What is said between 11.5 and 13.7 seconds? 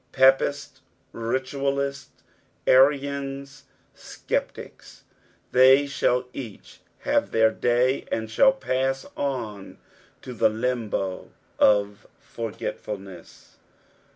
of foi^tfulness.